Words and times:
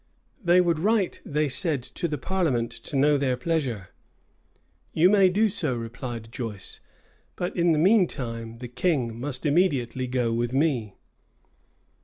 "They 0.43 0.61
would 0.61 0.79
write," 0.79 1.21
they 1.23 1.47
said, 1.47 1.83
"to 1.83 2.07
the 2.07 2.17
parliament 2.17 2.71
to 2.71 2.95
know 2.95 3.19
their 3.19 3.37
pleasure." 3.37 3.89
"You 4.93 5.11
may 5.11 5.29
do 5.29 5.47
so," 5.47 5.75
replied 5.75 6.31
Joyce; 6.31 6.79
"but 7.35 7.55
in 7.55 7.71
the 7.71 7.77
mean 7.77 8.07
time, 8.07 8.57
the 8.57 8.67
king 8.67 9.19
must 9.21 9.45
immediately 9.45 10.07
go 10.07 10.33
with 10.33 10.53
me." 10.53 10.95